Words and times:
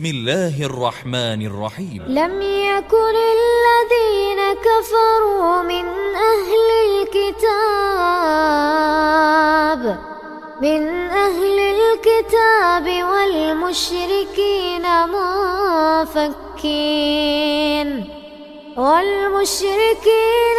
بسم 0.00 0.04
الله 0.06 0.62
الرحمن 0.66 1.46
الرحيم. 1.46 2.02
لم 2.08 2.42
يكن 2.42 3.14
الذين 3.38 4.40
كفروا 4.66 5.62
من 5.62 5.86
أهل 6.32 6.68
الكتاب 6.86 7.60
من 10.62 10.82
أهل 11.26 11.59
الكتاب 12.20 12.86
والمشركين 13.10 14.84
منفكين 16.12 17.08
والمشركين 18.76 20.58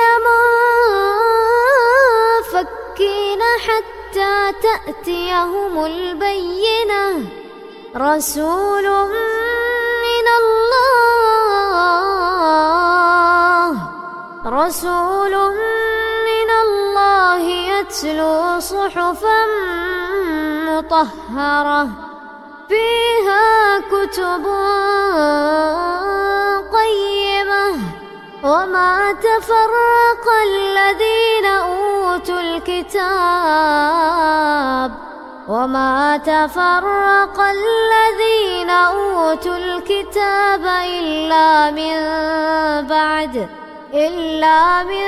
منفكين 2.50 3.42
حتى 3.66 4.34
تأتيهم 4.62 5.74
البينة. 5.86 7.06
رسول 7.96 8.86
من 10.06 10.28
الله 10.42 11.22
رسول 14.46 15.34
من 16.30 16.50
الله 16.66 17.42
يتلو 17.42 18.60
صحفا 18.60 19.42
مطهرة 20.82 21.88
فيها 22.70 23.80
كتب 23.80 24.46
قيمة. 26.74 27.70
وما 28.44 29.14
تفرق 29.14 30.26
الذين 30.44 31.46
أوتوا 31.46 32.40
الكتاب. 32.40 33.82
وما 35.48 36.18
تفرق 36.18 37.40
الذين 37.40 38.70
أوتوا 38.70 39.58
الكتاب 39.58 40.66
إلا 41.00 41.72
من 41.72 41.98
بعد 42.88 43.50
إلا 43.94 44.84
من 44.84 45.08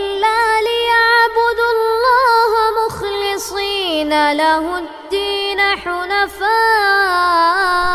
حنفاء 6.11 7.91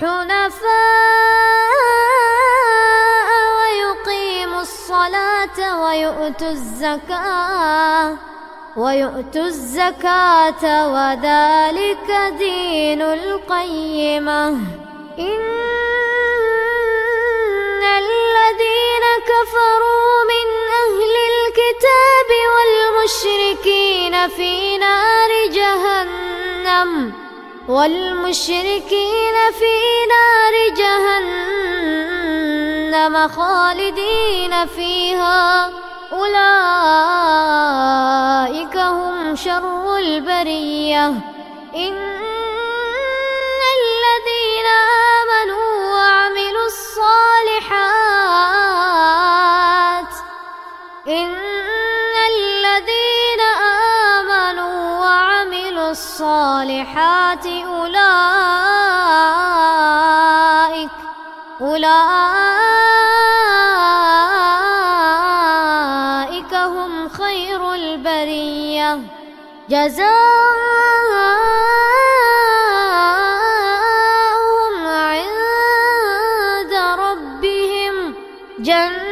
حنفاء 0.00 0.62
ويقيموا 3.58 4.60
الصلاة 4.60 5.58
ويؤتوا 5.82 6.48
الزكاة 6.48 8.16
ويؤتوا 8.76 9.46
الزكاة 9.46 10.64
وذلك 10.94 12.08
دين 12.38 13.02
القيمة. 13.02 14.48
إن 15.18 15.40
والمشركين 27.68 29.36
في 29.58 29.74
نار 30.12 30.54
جهنم 32.92 33.14
خالدين 33.28 34.66
فيها. 34.66 35.70
أولئك 36.12 36.36
هم 38.76 39.36
شر 39.36 39.98
البرية. 39.98 41.06
إن 41.76 42.31
الصالحات 56.22 57.46
أولئك 57.46 58.10
أولئك 61.60 62.12
هم 66.54 67.08
خير 67.08 67.74
البرية. 67.74 68.98
جزاؤهم 69.68 70.12
عند 74.86 76.72
ربهم 76.98 78.14
جنات 78.58 79.11